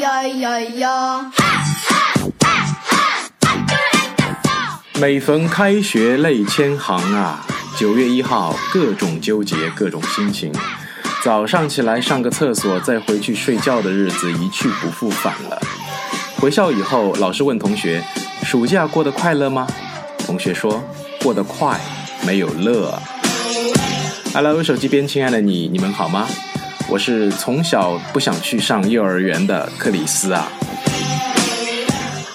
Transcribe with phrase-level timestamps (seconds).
[0.00, 1.30] 呀呀呀！
[5.00, 7.44] 每逢开学泪千行啊，
[7.78, 10.52] 九月一号各种纠结，各种心情。
[11.22, 15.60] 早上起来上个厕所，再回去睡觉的日子一去不复返了。
[16.36, 18.02] 回校以后，老师问同学
[18.44, 19.66] ：“暑假过得快乐吗？”
[20.26, 20.82] 同学说
[21.22, 21.80] ：“过得快，
[22.26, 22.98] 没有乐。”
[24.34, 26.26] Hello，手机边亲爱的你，你们好吗？
[26.88, 30.50] 我是从小不想去上幼儿园的克里斯啊。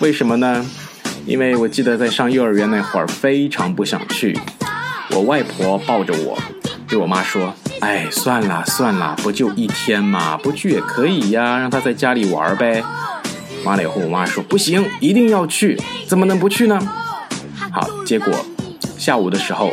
[0.00, 0.64] 为什么呢？
[1.26, 4.38] 因为我记得在上幼儿园那会儿非常不想去。
[5.10, 6.38] 我外婆抱着我，
[6.88, 12.82] 对我妈说：“哎，算了算了，不就一天嘛，不去也可以呀，让他在家里玩呗。”
[13.64, 16.80] 完了以后，我妈说：“不行，一定要去，怎么能不去呢？”
[17.70, 18.32] 好，结果
[18.96, 19.72] 下午的时候，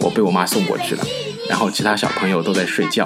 [0.00, 1.04] 我被我妈送过去了，
[1.48, 3.04] 然后其他小朋友都在睡觉。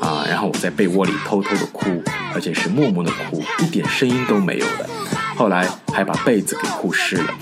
[0.00, 2.02] 啊，然后我在被窝里偷偷的哭，
[2.34, 4.88] 而且是默默的哭，一点声音都没有的。
[5.36, 7.34] 后来还把被子给哭湿了。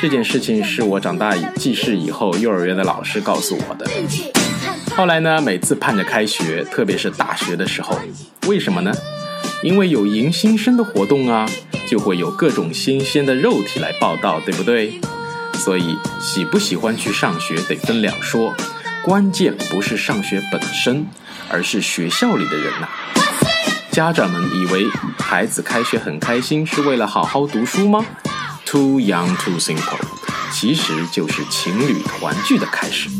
[0.00, 3.86] 这件事情是我长大记事以后，幼儿园的老师告诉我的。
[4.96, 7.98] 后来呢，每次盼着开学，特别是大学的时候，
[8.46, 8.92] 为什么呢？
[9.62, 11.46] 因为有迎新生的活动啊，
[11.86, 14.98] 就会有各种新鲜的肉体来报道，对不对？
[15.54, 18.54] 所以喜不喜欢去上学得分两说，
[19.04, 21.06] 关键不是上学本身。
[21.52, 22.86] 而是学校里的人呐，
[23.90, 24.86] 家长们以为
[25.18, 28.06] 孩子开学很开心是为了好好读书吗
[28.64, 29.98] ？Too young, too simple，
[30.52, 33.10] 其实就是情侣团聚的开始。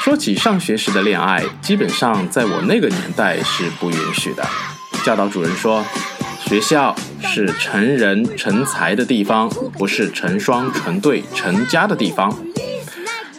[0.00, 4.42] 说起上学时的恋爱，基本上在我那个年代是不允许的。
[5.04, 5.84] 教导主任说，
[6.46, 12.34] 学校是成人成才的地方，不是成双成对成家的地方。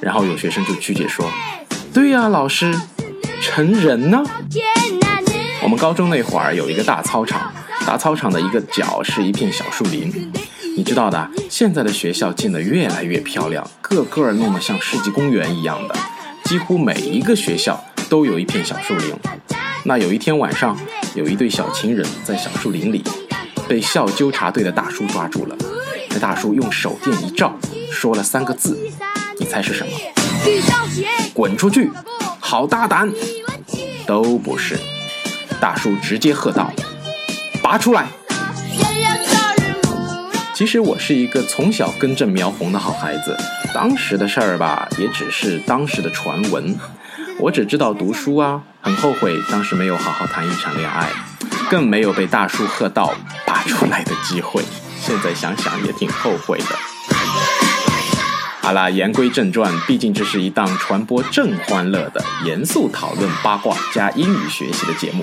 [0.04, 1.26] 然后有学生就曲解说，
[1.94, 2.74] 对呀，老师。
[3.46, 4.24] 成人呢？
[5.62, 7.52] 我们高中那会儿有一个大操场，
[7.86, 10.32] 大操场的一个角是一片小树林。
[10.78, 15.96] 你知道的，现在的学校建得越来越漂亮，个个弄得像世纪公园一样的，
[16.46, 19.14] 几乎每一个学校都有一片小树林。
[19.84, 20.78] 那有一天晚上，
[21.14, 23.04] 有一对小情人在小树林里，
[23.68, 25.56] 被校纠察队的大叔抓住了。
[26.10, 27.54] 那大叔用手电一照，
[27.92, 28.80] 说了三个字，
[29.54, 29.92] 你猜是什么？
[31.32, 31.92] 滚出去！
[32.40, 33.08] 好大胆！
[34.08, 34.76] 都不是，
[35.62, 36.72] 大叔直接喝道
[37.62, 38.08] ：“拔出来！”
[40.56, 43.38] 其实我是一个从小根正苗红的好孩子，
[43.76, 46.76] 当时的事儿吧，也只是当时的传闻。
[47.40, 51.12] 我只知道读书啊，很后悔当时没有好好谈一场恋爱，
[51.70, 53.14] 更没有被大叔喝到
[53.46, 54.64] 拔出来的机会。
[55.00, 56.93] 现在想想也挺后悔的。
[58.64, 65.22] 好啦，言归正传，毕竟这是一档传播正欢乐的、严肃讨论八卦加英语学习的节目。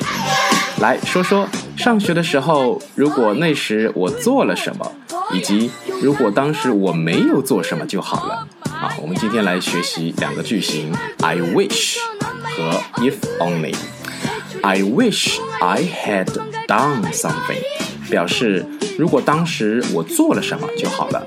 [0.78, 4.92] 来说说上学的时候，如果那时我做了什么，
[5.32, 5.70] 以及
[6.02, 8.46] 如果当时我没有做什么就好了。
[8.72, 11.96] 啊，我们今天来学习两个句型：I wish
[12.42, 13.74] 和 If only。
[14.62, 16.26] I wish I had
[16.66, 17.62] done something，
[18.10, 18.66] 表示
[18.98, 21.26] 如果当时我做了什么就好了。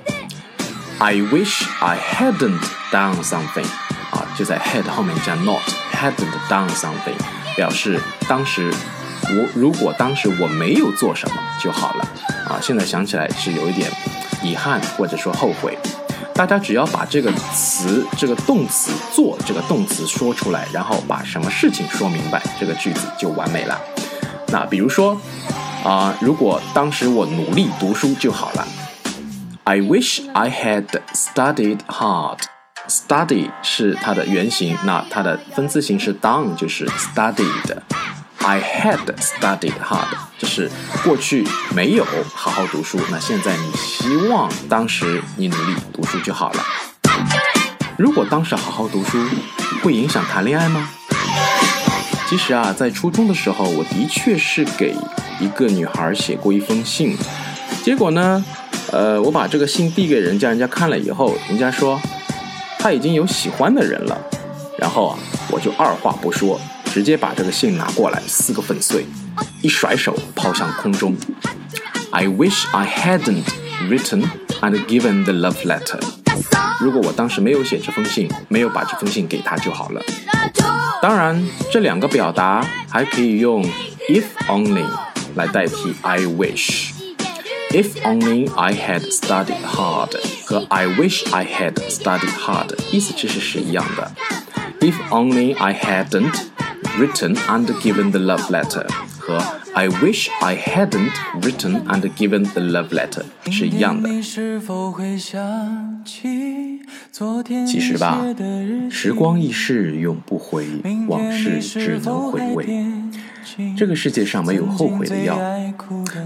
[1.04, 3.66] I wish I hadn't done something，
[4.12, 7.18] 啊，就在 had 后面加 not，hadn't done something，
[7.58, 8.74] 表示当时
[9.24, 12.08] 我如果当时我没有做什么就好了，
[12.48, 13.92] 啊，现在想起来是有一点
[14.42, 15.78] 遗憾或者说后悔。
[16.34, 23.78] 大家只要把这个词这个动词做这个动词说出来，然后把什么事情说明白，这个句子就完美了。
[24.48, 25.20] 那比如说
[25.84, 28.66] 啊，如果当时我努力读书就好了。
[29.66, 32.40] I wish I had studied hard.
[32.90, 37.78] Study 是它的原型，那它的分词形式 done 就是 studied。
[38.40, 40.70] I had studied hard，就是
[41.02, 46.64] 过去没有好好读书，那现在你希望当时你努力读书就好了。
[47.98, 49.18] 如果当时好好读书，
[49.82, 50.90] 会影响谈恋爱吗？
[52.28, 54.94] 其实啊，在初中的时候，我的确是给
[55.40, 57.18] 一个女孩写过一封信，
[57.82, 58.44] 结果呢？
[58.94, 62.00] 呃，我把这个信递给人家，人家看了以后，人家说
[62.78, 64.16] 他已经有喜欢的人了。
[64.78, 65.18] 然后啊，
[65.50, 69.04] 我就二话不说，直接把这个信拿过来撕个粉碎，
[69.64, 71.16] 一甩手抛向空中。
[72.12, 73.46] I wish I hadn't
[73.90, 74.30] written
[74.62, 76.00] and given the love letter。
[76.80, 80.02] 如果我当时没有写这封信，没有把这封信给他就好了。
[81.02, 83.64] 当然，这两个表达还可以用
[84.08, 84.86] if only
[85.34, 86.92] 来代替 I wish。
[87.73, 94.11] If only I had studied hard 和 I wish I had studied hard 意思其实是一样的。
[94.81, 96.35] If only I hadn't
[96.99, 98.87] written and given the love letter
[99.19, 99.39] 和
[99.75, 101.13] I wish I hadn't
[101.43, 104.09] written and given the love letter 是一样的。
[107.67, 108.25] 其实吧，
[108.91, 110.67] 时光易逝永不回，
[111.07, 112.67] 往事只能回味。
[113.78, 115.40] 这个世界上没有后悔的药，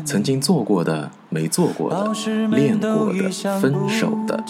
[0.05, 2.11] 曾经做过的、没做过的、
[2.51, 3.29] 恋过的、
[3.59, 4.43] 分手的，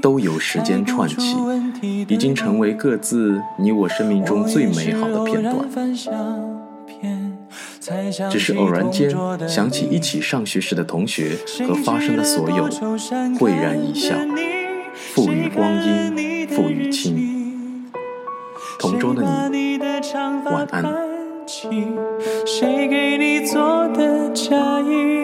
[0.00, 1.36] 都由时间串起，
[2.08, 5.68] 已经成为各自你我生命中最美好的片段。
[8.30, 9.14] 只是偶然间
[9.46, 11.32] 想起一起上学时的同学
[11.68, 12.64] 和发生的所有，
[13.38, 14.14] 会然一笑。
[15.12, 17.90] 赋予光阴，赋予情。
[18.78, 19.78] 同桌的你，
[20.46, 21.03] 晚安。
[22.46, 25.23] 谁给你做的嫁衣？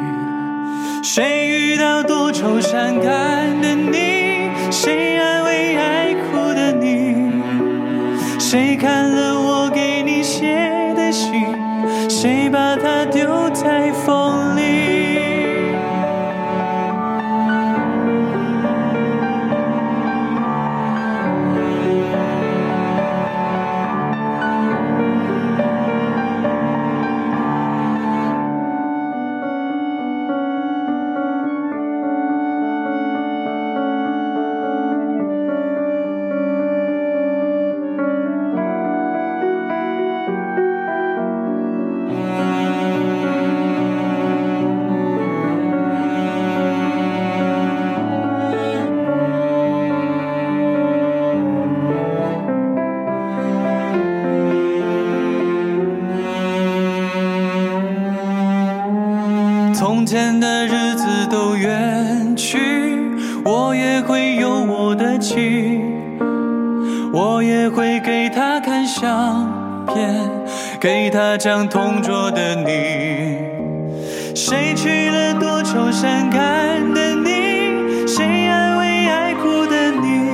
[1.03, 4.51] 谁遇到多愁善感的你？
[4.71, 7.15] 谁安慰爱哭的你？
[8.39, 9.40] 谁看了
[59.81, 62.59] 从前的日子都远去，
[63.43, 65.81] 我也会有我的情，
[67.11, 70.29] 我也会给他看相片，
[70.79, 73.39] 给他讲同桌的你。
[74.35, 78.05] 谁娶了多愁善感的你？
[78.05, 80.29] 谁安慰爱哭的你？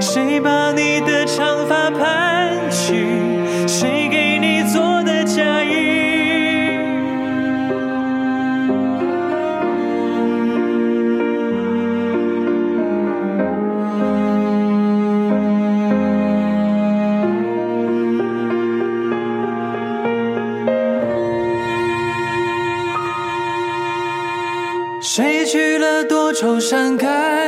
[0.00, 3.39] 谁把你的长发盘起？
[26.40, 27.39] 愁善感？